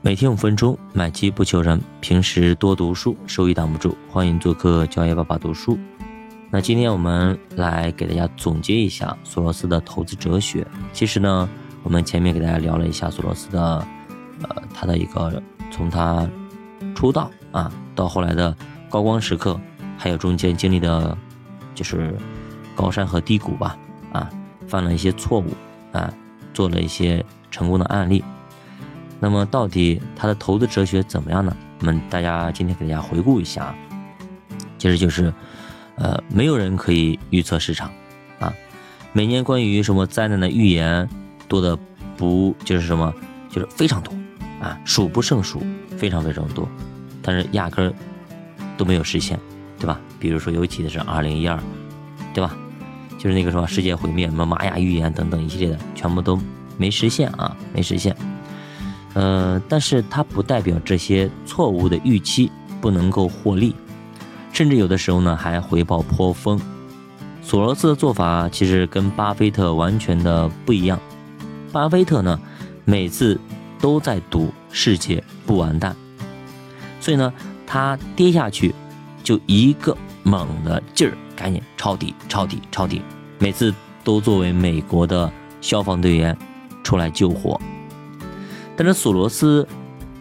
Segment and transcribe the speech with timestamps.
[0.00, 1.80] 每天五分钟，买基不求人。
[2.00, 3.98] 平时多读书，收益挡不住。
[4.08, 5.76] 欢迎做客教爷爸爸读书。
[6.50, 10.64] 那今天我们来给大家总结一下索罗斯的投资哲学。
[10.92, 11.48] 其实呢，
[11.82, 13.84] 我们前面给大家聊了一下索罗斯的，
[14.48, 15.42] 呃，他的一个
[15.72, 16.30] 从他
[16.94, 18.56] 出道啊到后来的
[18.88, 19.60] 高光时刻，
[19.98, 21.18] 还有中间经历的，
[21.74, 22.16] 就是
[22.76, 23.76] 高山和低谷吧，
[24.12, 24.30] 啊，
[24.68, 25.48] 犯了一些错误
[25.90, 26.08] 啊，
[26.54, 28.22] 做了一些成功的案例。
[29.20, 31.56] 那么到底他的投资哲学怎么样呢？
[31.80, 33.74] 我们大家今天给大家回顾一下啊，
[34.78, 35.32] 其实就是，
[35.96, 37.90] 呃，没有人可以预测市场，
[38.40, 38.52] 啊，
[39.12, 41.08] 每年关于什么灾难的预言
[41.46, 41.78] 多的
[42.16, 43.12] 不就是什么，
[43.48, 44.12] 就是非常多，
[44.60, 45.62] 啊，数不胜数，
[45.96, 46.68] 非常非常多，
[47.22, 47.94] 但是压根儿
[48.76, 49.38] 都没有实现，
[49.78, 50.00] 对吧？
[50.18, 51.58] 比如说尤其的是二零一二，
[52.34, 52.56] 对吧？
[53.18, 56.40] 就是那个什么世界毁灭，什么玛雅预言等等一系列的，全部都
[56.76, 58.16] 没实现啊，没实现。
[59.18, 63.74] 呃，但是它不代表这些错误的预期不能够获利，
[64.52, 66.60] 甚至有的时候呢还回报颇丰。
[67.42, 71.00] 索罗斯的做法其实跟巴菲特完全的不一样。
[71.72, 72.40] 巴菲特呢
[72.84, 73.40] 每次
[73.80, 75.96] 都在赌世界不完蛋，
[77.00, 77.34] 所以呢
[77.66, 78.72] 他跌下去
[79.24, 83.02] 就一个猛的劲儿，赶紧抄底、抄底、抄底，
[83.40, 85.28] 每次都作为美国的
[85.60, 86.38] 消防队员
[86.84, 87.60] 出来救火。
[88.78, 89.66] 但是索罗斯，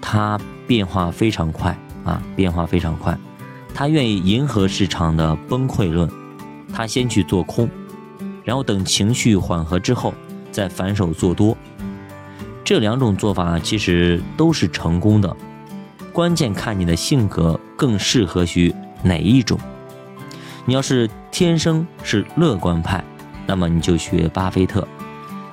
[0.02, 3.16] 他变化非常快啊，变化非常快。
[3.72, 6.10] 他愿意迎合市场的崩溃论，
[6.74, 7.70] 他先去做空，
[8.44, 10.12] 然后等情绪缓和之后
[10.52, 11.56] 再反手做多。
[12.64, 15.38] 这两种做法其实都是成功的，
[16.12, 19.60] 关键看你的性格更适合于哪一种。
[20.66, 23.04] 你要是天生是乐观派，
[23.46, 24.82] 那么你就学巴菲特；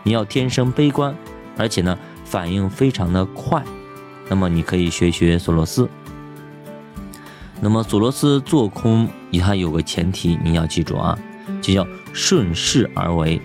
[0.02, 1.14] 你要天生悲观，
[1.58, 1.98] 而且呢。
[2.34, 3.62] 反应非常的快，
[4.28, 5.88] 那么你可以学学索罗斯。
[7.60, 9.08] 那么索罗斯做空，
[9.40, 11.17] 它有个前提，你要记住啊，
[11.62, 13.40] 就叫顺势而为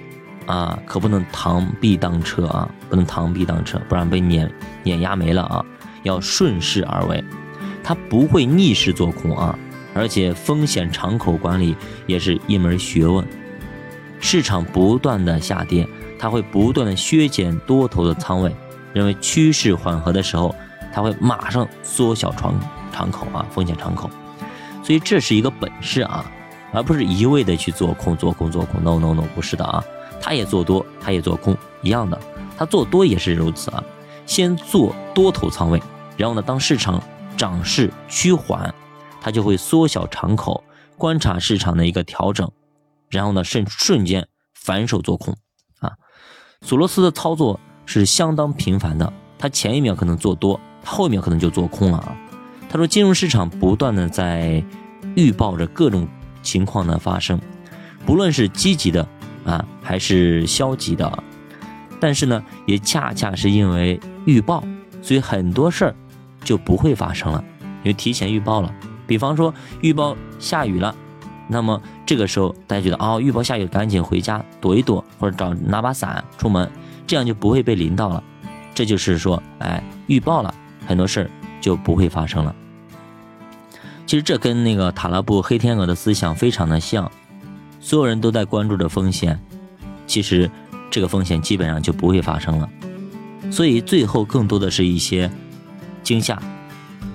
[0.47, 4.51] 啊，可不能螳臂当车啊，不能螳臂当车，不然被碾
[4.81, 5.63] 碾压没了啊。
[6.01, 7.23] 要顺势而为，
[7.83, 9.55] 它不会逆势做空啊，
[9.93, 11.75] 而且风险敞口管理
[12.07, 13.23] 也是一门学问。
[14.19, 18.51] 市场不断的下跌，它会不断的削减多头的仓位。
[18.93, 20.55] 认为趋势缓和的时候，
[20.91, 22.59] 它会马上缩小窗
[22.91, 24.09] 敞口啊，风险敞口，
[24.83, 26.25] 所以这是一个本事啊，
[26.73, 29.83] 而不是一味的去做空做空做空，no no no，不是的啊，
[30.19, 32.19] 他也做多，他也做空，一样的，
[32.57, 33.83] 他做多也是如此啊，
[34.25, 35.81] 先做多头仓位，
[36.17, 37.01] 然后呢，当市场
[37.37, 38.73] 涨势趋缓，
[39.21, 40.63] 他就会缩小敞口，
[40.97, 42.51] 观察市场的一个调整，
[43.09, 45.35] 然后呢，瞬瞬间反手做空
[45.79, 45.93] 啊，
[46.61, 47.59] 索罗斯的操作。
[47.89, 52.15] 是相当频繁的，他前一秒可能做多，他后一秒可能就做空了啊。
[52.69, 54.63] 他说，金融市场不断的在
[55.15, 56.07] 预报着各种
[56.43, 57.41] 情况的发生，
[58.05, 59.07] 不论是积极的
[59.43, 61.23] 啊还是消极的，
[61.99, 64.63] 但是呢，也恰恰是因为预报，
[65.01, 65.95] 所以很多事儿
[66.43, 67.43] 就不会发生了，
[67.81, 68.71] 因为提前预报了。
[69.07, 69.51] 比方说
[69.81, 70.93] 预报下雨了，
[71.47, 76.69] 那么这个时候大家觉得哦，预报下雨，赶紧回家躲一躲，或者找拿把伞出门。
[77.09, 78.23] 这样就不会被淋到了，
[78.75, 80.53] 这就是说，哎，预报了
[80.85, 82.55] 很多事儿就不会发生了。
[84.05, 87.11] 其实这跟那个塔拉布黑天鹅的思想非常的像，
[87.79, 89.39] 所有人都在关注着风险，
[90.05, 90.47] 其实
[90.91, 92.69] 这个风险基本上就不会发生了。
[93.49, 95.31] 所以最后更多的是一些
[96.03, 96.39] 惊吓，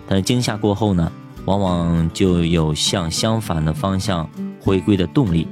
[0.08, 1.12] 但是惊吓过后呢，
[1.44, 4.28] 往往就有向相反的方向
[4.60, 5.46] 回归的动力。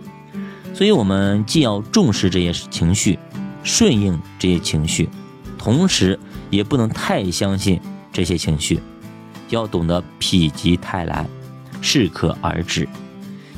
[0.75, 3.17] 所以我们既要重视这些情绪。
[3.63, 5.09] 顺应这些情绪，
[5.59, 6.19] 同时
[6.51, 7.81] 也不能太相信
[8.13, 8.81] 这些情绪，
[9.49, 11.27] 要懂得否极泰来，
[11.81, 12.89] 适可而止。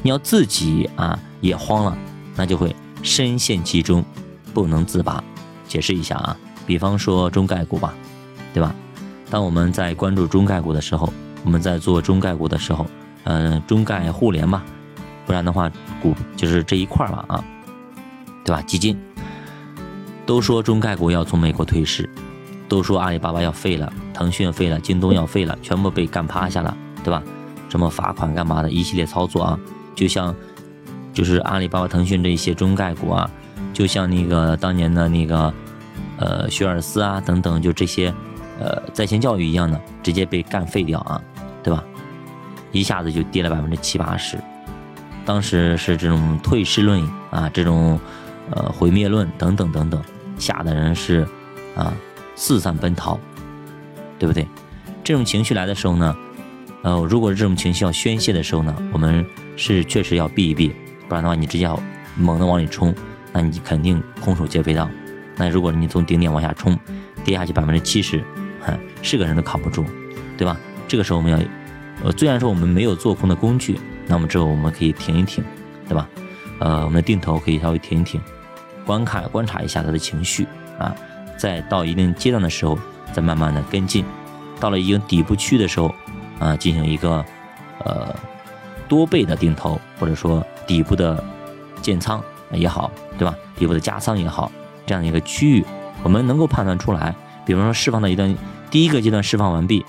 [0.03, 1.97] 你要自己啊也慌了，
[2.37, 4.04] 那就会深陷其中，
[4.53, 5.22] 不能自拔。
[5.66, 6.36] 解释一下啊，
[6.66, 7.94] 比方说中概股吧，
[8.53, 8.75] 对吧？
[9.30, 11.10] 当我们在关注中概股的时候，
[11.42, 12.86] 我们在做中概股的时候，
[13.24, 14.62] 嗯，中概互联嘛，
[15.27, 15.72] 不然的话，
[16.03, 17.45] 股就是这一块儿了啊，
[18.45, 18.60] 对吧？
[18.62, 18.97] 基金。
[20.26, 22.09] 都说中概股要从美国退市，
[22.68, 27.22] 都说阿里巴巴要废了，腾讯废了，京东要废了，全部被干趴下了，对吧？
[27.68, 29.59] 什么罚款干嘛的一系列操作啊，
[29.94, 30.34] 就像
[31.12, 33.30] 就是阿里巴巴、腾讯这些中概股啊，
[33.72, 35.53] 就像那个当年的那个
[36.18, 38.15] 呃学而思啊等等，就这些
[38.60, 41.20] 呃在线教育一样的，直接被干废掉啊，
[41.62, 41.84] 对吧？
[42.72, 44.38] 一下子就跌了百分之七八十，
[45.24, 47.98] 当时是这种退市论啊，这种
[48.50, 50.03] 呃毁灭论等等等等。
[50.39, 51.27] 吓的人是，
[51.77, 51.92] 啊，
[52.34, 53.19] 四散奔逃，
[54.19, 54.27] 对？
[54.27, 54.47] 不对？
[55.03, 56.16] 这种情绪来的时候呢，
[56.83, 59.25] 呃，如果是这种情绪要宣泄的时候呢，我们
[59.57, 60.75] 是确实要避一避，
[61.09, 61.78] 不然的话你直接要
[62.16, 62.95] 猛地往里冲，
[63.33, 64.89] 那你肯定空手接飞刀。
[65.36, 66.78] 那如果你从顶点往下冲，
[67.25, 68.22] 跌下去百分之七十，
[68.60, 69.84] 哼，是个人都扛不住，
[70.39, 70.57] 对吧？
[70.87, 71.39] 这个时候我们要，
[72.03, 75.42] 呃，虽然说我们没有做空的工具，那么之后我们可以停一停，
[75.89, 76.09] 对吧？
[76.60, 78.21] 呃，我们的定投可以稍微停一停，
[78.86, 80.47] 观看观察一下他的情绪
[80.78, 80.95] 啊，
[81.36, 82.78] 再到一定阶段的时候，
[83.13, 84.04] 再慢慢的跟进，
[84.60, 85.95] 到了已经底部区的时候，
[86.39, 87.25] 啊，进行一个
[87.84, 88.15] 呃
[88.89, 91.22] 多倍的定投，或者说底部的
[91.83, 92.22] 建仓
[92.53, 93.34] 也好，对吧？
[93.57, 94.51] 底部的加仓也好。
[94.87, 95.65] 这样的一个区域，
[96.03, 97.15] 我们能够判断出来。
[97.47, 98.37] 比方说，释放的一段
[98.71, 99.84] 第一个阶段释放完毕，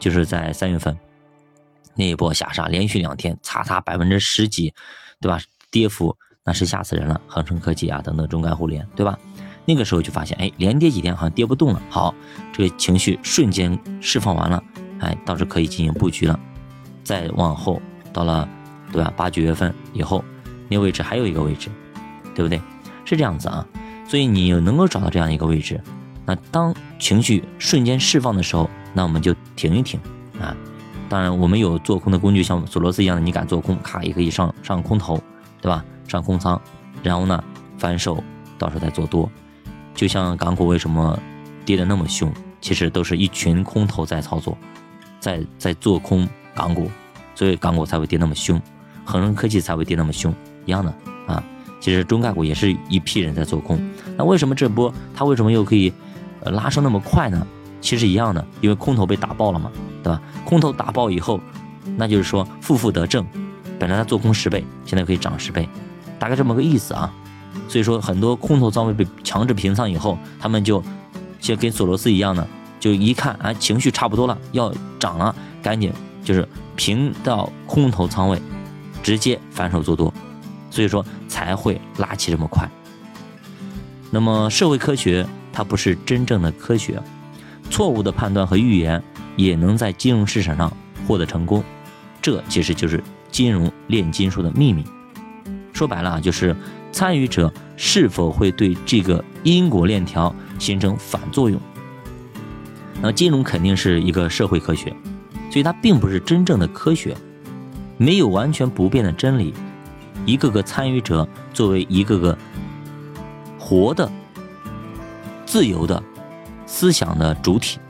[0.00, 0.98] 就是在三月份
[1.94, 4.74] 那一波下杀，连续两天擦擦百分之十几，
[5.20, 5.38] 对吧？
[5.70, 7.20] 跌幅那是吓死人了。
[7.26, 9.18] 恒生科技啊等等中概互联，对吧？
[9.64, 11.80] 那个时候就发现，哎，连跌几天好像跌不动了。
[11.88, 12.14] 好，
[12.52, 14.62] 这个情绪瞬间释放完了，
[14.98, 16.38] 哎，倒是可以进行布局了。
[17.04, 17.80] 再往后
[18.12, 18.48] 到了，
[18.92, 19.12] 对吧？
[19.16, 20.24] 八九月份以后，
[20.68, 21.70] 那位置还有一个位置，
[22.34, 22.60] 对不对？
[23.04, 23.66] 是这样子啊。
[24.08, 25.80] 所以你能够找到这样一个位置，
[26.26, 30.00] 那当情绪瞬间释放的时候，那我们就停一停
[30.40, 30.56] 啊。
[31.08, 35.22] 当然，我们有做空的工具，像索罗斯一样的，你敢做空，卡也可以上上空头，
[35.60, 35.84] 对吧？
[36.12, 36.60] 上空仓，
[37.02, 37.42] 然后呢
[37.78, 38.22] 反手
[38.58, 39.30] 到时候再做多。
[39.94, 41.18] 就像港股为什么
[41.64, 42.30] 跌得那么凶，
[42.60, 44.58] 其实都是一群空头在操作，
[45.18, 46.90] 在在做空港股，
[47.34, 48.60] 所以港股才会跌那么凶，
[49.06, 50.34] 恒生科技才会跌那么凶，
[50.66, 50.94] 一样的
[51.26, 51.42] 啊。
[51.80, 53.80] 其实中概股也是一批人在做空，
[54.18, 55.90] 那为什么这波它为什么又可以，
[56.44, 57.46] 拉升那么快呢？
[57.80, 59.72] 其实一样的，因为空头被打爆了嘛，
[60.04, 60.22] 对吧？
[60.44, 61.40] 空头打爆以后，
[61.96, 63.26] 那就是说负负得正，
[63.78, 65.68] 本来它做空十倍，现在可以涨十倍，
[66.22, 67.12] 大概这么个意思啊。
[67.68, 70.80] 所以说很多空头仓位被强制平仓以后，他们就
[71.40, 72.46] 像跟索罗斯一样的，
[72.78, 75.92] 就一看啊情绪差不多了，要涨了，赶紧
[76.22, 78.40] 就是平到空头仓位，
[79.02, 80.14] 直接反手做多。
[80.70, 82.70] 所以说才会拉起这么快。
[84.12, 87.02] 那么社会科学它不是真正的科学，
[87.68, 89.02] 错误的判断和预言
[89.34, 90.72] 也能在金融市场上
[91.08, 91.64] 获得成功，
[92.22, 93.02] 这其实就是
[93.32, 94.84] 金融炼金术的秘密。
[95.82, 96.54] 说白了啊，就是
[96.92, 101.60] 参与者是否会对这个因果链条形成反作用。
[103.00, 104.94] 那金融肯定是一个社会科学，
[105.50, 107.16] 所以它并不是真正的科学，
[107.96, 109.52] 没有完全不变的真理。
[110.24, 112.38] 一个个参与者作为一个个
[113.58, 114.08] 活的、
[115.44, 116.00] 自由的
[116.64, 117.80] 思想的主体，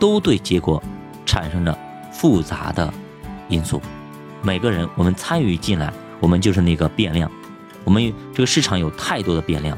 [0.00, 0.82] 都对结果
[1.24, 1.78] 产生着
[2.10, 2.92] 复杂的
[3.48, 3.80] 因素。
[4.42, 7.30] 每个人，我们参与进来，我们就是那个变量。
[7.84, 9.76] 我们这个市场有太多的变量，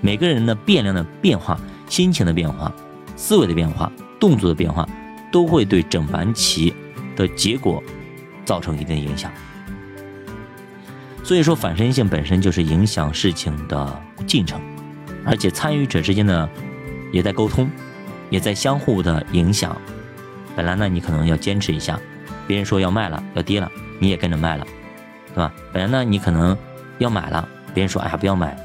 [0.00, 2.72] 每个人的变量的变化、心情的变化、
[3.14, 4.88] 思维的变化、动作的变化，
[5.30, 6.74] 都会对整盘棋
[7.14, 7.82] 的结果
[8.44, 9.30] 造成一定的影响。
[11.22, 14.60] 所以说，反身性本身就是影响事情的进程，
[15.24, 16.48] 而且参与者之间呢，
[17.12, 17.70] 也在沟通，
[18.30, 19.76] 也在相互的影响。
[20.56, 21.98] 本来呢，你可能要坚持一下，
[22.46, 24.66] 别人说要卖了，要跌了，你也跟着卖了，
[25.34, 25.52] 对吧？
[25.72, 26.56] 本来呢，你可能
[26.98, 28.56] 要买了，别人说哎呀不要买，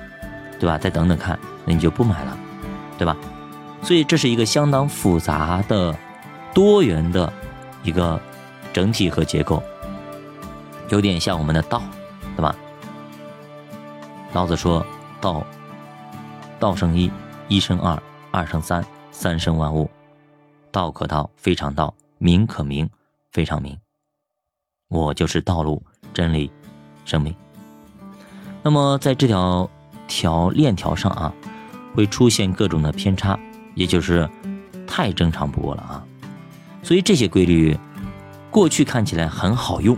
[0.60, 0.78] 对吧？
[0.78, 2.38] 再等等看，那你就不买了，
[2.98, 3.18] 对吧？
[3.82, 5.96] 所以这是一个相当复杂的、
[6.54, 7.32] 多元的
[7.84, 8.20] 一个
[8.72, 9.62] 整体和结构，
[10.90, 11.82] 有点像我们的道。
[12.36, 12.56] 对吧？
[14.32, 14.86] 老子说
[15.20, 15.46] ：“道，
[16.58, 17.12] 道生一，
[17.50, 19.90] 一生二，二生三，三生万物。
[20.72, 22.90] 道可道，非常道；名可名，
[23.34, 23.78] 非常名。
[24.88, 25.84] 我就是道路、
[26.14, 26.50] 真理、
[27.10, 27.34] 生命。
[28.62, 29.70] 那么在这条
[30.08, 31.34] 条链条上啊，
[31.96, 33.40] 会出现各种的偏差，
[33.74, 34.30] 也就是
[34.86, 36.04] 太正常不过了啊。
[36.84, 37.76] 所以这些规律，
[38.52, 39.98] 过去看起来很好用，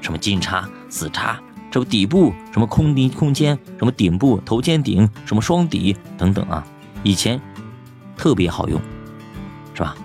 [0.00, 1.38] 什么金叉、死叉。”
[1.72, 6.62] 什么底部，什么空低空间，什么顶部头肩顶，什么双底等等啊，
[7.02, 7.40] 以前
[8.14, 8.78] 特别好用，
[9.72, 9.96] 是吧？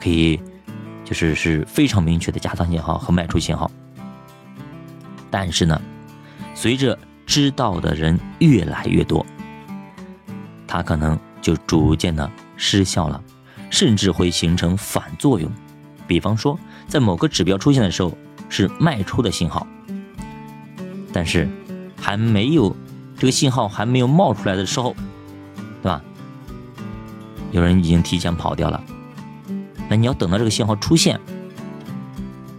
[0.00, 0.40] 可以
[1.04, 3.68] 就是是非常明确的加仓信号和卖出信号。
[5.36, 5.82] 但是呢，
[6.54, 9.26] 随着知道的人越来越多，
[10.64, 13.20] 它可能就逐渐的失效了，
[13.68, 15.50] 甚至会形成反作用。
[16.06, 18.16] 比方说，在某个指标出现的时候，
[18.48, 19.66] 是卖出的信号。
[21.12, 21.48] 但是，
[22.00, 22.76] 还没有
[23.18, 24.94] 这个信号还没有冒出来的时候，
[25.82, 26.00] 对吧？
[27.50, 28.80] 有人已经提前跑掉了。
[29.88, 31.18] 那你要等到这个信号出现，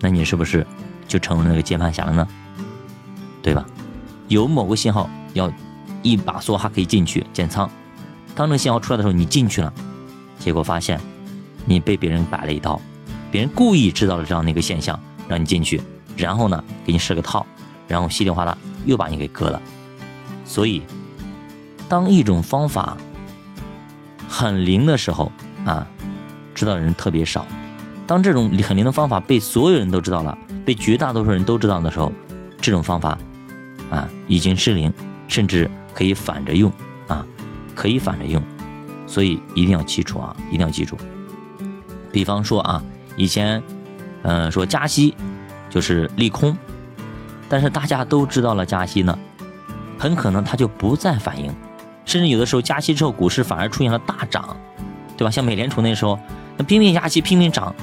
[0.01, 0.67] 那你是不是
[1.07, 2.27] 就成了那个接盘侠了呢？
[3.45, 3.63] 对吧？
[4.27, 5.51] 有某个信号要
[6.01, 7.69] 一把梭哈可以进去建仓，
[8.33, 9.71] 当这个信号出来的时候，你进去了，
[10.39, 10.99] 结果发现
[11.63, 12.81] 你被别人摆了一刀，
[13.29, 15.79] 别人故意制造了这样的一个现象，让你进去，
[16.17, 17.45] 然后呢给你设个套，
[17.87, 19.61] 然后稀里哗啦又把你给割了。
[20.43, 20.81] 所以，
[21.87, 22.97] 当一种方法
[24.27, 25.31] 很灵的时候
[25.65, 25.85] 啊，
[26.55, 27.45] 知道的人特别少；
[28.07, 30.35] 当这种很灵的方法被所有人都知道了，
[30.65, 32.11] 被绝大多数人都知道的时候，
[32.59, 33.15] 这种方法
[33.89, 34.91] 啊已经失灵，
[35.27, 36.71] 甚至可以反着用
[37.07, 37.25] 啊，
[37.73, 38.41] 可以反着用。
[39.07, 40.97] 所以一定要记住啊，一定要记住。
[42.11, 42.83] 比方说啊，
[43.15, 43.61] 以前，
[44.23, 45.13] 嗯，说加息
[45.69, 46.57] 就是利空，
[47.47, 49.17] 但是大家都知道了加息呢，
[49.99, 51.53] 很可能它就不再反应，
[52.03, 54.57] 甚至有的时候加息之后，股市反而出现了大涨，
[55.15, 55.29] 对吧？
[55.29, 56.17] 像美联储那时候，
[56.57, 57.73] 那拼命加息，拼命涨。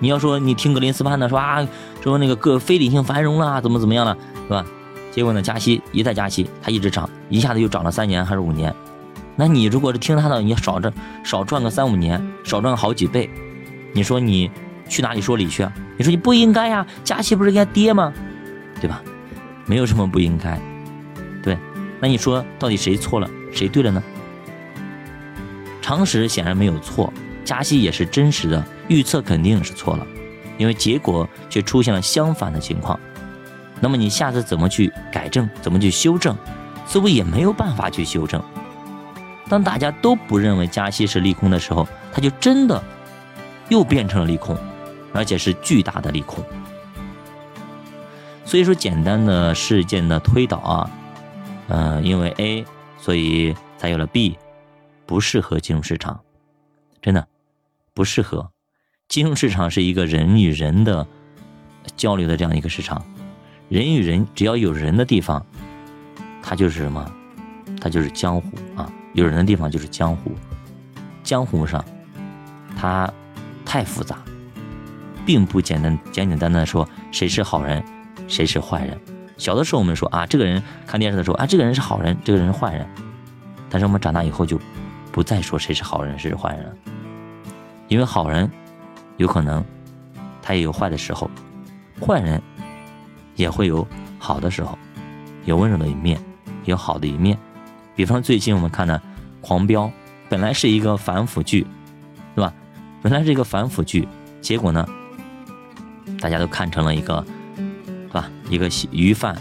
[0.00, 1.66] 你要说你听格林斯潘的说啊，
[2.02, 4.16] 说那个各非理性繁荣了，怎么怎么样了，
[4.48, 4.66] 是吧？
[5.12, 8.74] 结果呢，加息一再加息，它一直涨，一下子又涨了三年还是五年。
[9.36, 10.92] 那你如果是听他的，你少挣
[11.22, 13.30] 少赚个三五年，少赚好几倍。
[13.92, 14.50] 你说你
[14.88, 15.72] 去哪里说理去啊？
[15.98, 18.12] 你说你不应该呀，加息不是应该跌吗？
[18.80, 19.02] 对吧？
[19.66, 20.58] 没有什么不应该，
[21.42, 21.56] 对。
[22.00, 24.02] 那你说到底谁错了，谁对了呢？
[25.80, 27.12] 常识显然没有错，
[27.44, 30.06] 加息也是真实的，预测肯定是错了，
[30.58, 32.98] 因为结果却出现了相反的情况。
[33.82, 36.34] 那么你下次怎么去改正，怎么去修正，
[36.86, 38.42] 似乎也没有办法去修正。
[39.48, 42.82] 当大家都不认为加息是利空的时候，它就真的。
[43.68, 44.54] 又变成了利空，
[45.14, 46.44] 而且是巨大的利空。
[48.44, 50.90] 所以说，简单的事件的推导啊，
[51.68, 52.66] 嗯，因为 A，
[52.98, 54.36] 所以才有了 B，
[55.06, 56.20] 不适合金融市场，
[57.00, 57.26] 真的
[57.94, 58.50] 不适合。
[59.08, 61.06] 金融市场是一个人与人的
[61.96, 63.02] 交流的这样一个市场，
[63.72, 65.42] 人与人只要有人的地方，
[66.42, 67.10] 它就是什么？
[67.80, 68.86] 它就是江湖啊！
[69.14, 70.32] 有人的地方就是江湖，
[71.22, 71.82] 江湖上，
[72.76, 73.10] 它。
[73.64, 74.18] 太复杂，
[75.24, 77.82] 并不简单，简简单单的说谁是好人，
[78.28, 79.00] 谁是坏人。
[79.38, 82.86] 小的时候我们说啊，这个人看电视的时候啊，这个人是好人，这个人是坏人。
[83.70, 84.60] 但是我们长大以后就
[85.10, 86.72] 不再说谁是好人，谁是坏人了，
[87.88, 88.50] 因为好人
[89.16, 89.64] 有可能
[90.42, 91.30] 他也有坏的时候，
[91.98, 92.42] 坏人
[93.36, 93.86] 也会有
[94.18, 94.78] 好的时候，
[95.44, 96.20] 有温柔的一面，
[96.64, 97.38] 有好的一面。
[97.94, 98.98] 比方最近我们看的
[99.40, 99.84] 《狂飙》，
[100.28, 101.66] 本来是一个反腐剧，
[102.34, 102.52] 对吧？
[103.02, 104.08] 本来是一个反腐剧，
[104.40, 104.86] 结果呢，
[106.20, 107.24] 大家都看成了一个，
[108.06, 108.30] 是吧？
[108.48, 109.36] 一个鱼贩，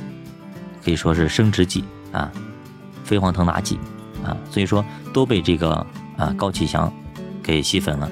[0.83, 2.31] 可以说是升职记啊，
[3.03, 3.79] 飞黄腾达记
[4.23, 4.83] 啊，所以说
[5.13, 5.85] 都被这个
[6.17, 6.91] 啊高启强
[7.43, 8.09] 给吸粉了。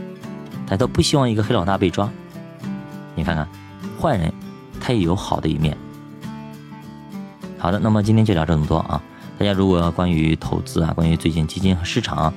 [0.65, 2.09] 大家都不希望一个黑老大被抓。
[3.15, 3.47] 你看看，
[3.99, 4.31] 坏人
[4.89, 5.77] 他也有好的一面。
[7.59, 8.99] 好的，那么今天就聊这么多啊。
[9.37, 12.33] 大家如果关于投资啊，关于最近基金和市场，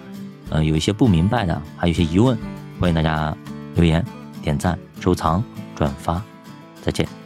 [0.50, 2.36] 呃，有一些不明白的，还有一些疑问。
[2.78, 3.34] 欢迎大家
[3.74, 4.04] 留言、
[4.42, 5.42] 点赞、收藏、
[5.74, 6.22] 转发，
[6.82, 7.21] 再见。